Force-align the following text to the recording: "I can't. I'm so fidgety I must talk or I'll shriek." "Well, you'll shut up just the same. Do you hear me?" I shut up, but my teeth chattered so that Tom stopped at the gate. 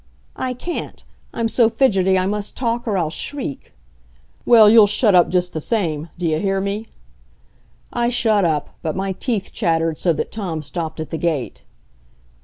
"I 0.35 0.55
can't. 0.55 1.03
I'm 1.31 1.47
so 1.47 1.69
fidgety 1.69 2.17
I 2.17 2.25
must 2.25 2.57
talk 2.57 2.87
or 2.87 2.97
I'll 2.97 3.11
shriek." 3.11 3.71
"Well, 4.47 4.67
you'll 4.67 4.87
shut 4.87 5.13
up 5.13 5.29
just 5.29 5.53
the 5.53 5.61
same. 5.61 6.09
Do 6.17 6.25
you 6.25 6.39
hear 6.39 6.59
me?" 6.59 6.87
I 7.93 8.09
shut 8.09 8.43
up, 8.43 8.69
but 8.81 8.95
my 8.95 9.11
teeth 9.11 9.51
chattered 9.53 9.99
so 9.99 10.11
that 10.13 10.31
Tom 10.31 10.63
stopped 10.63 10.99
at 10.99 11.11
the 11.11 11.19
gate. 11.19 11.61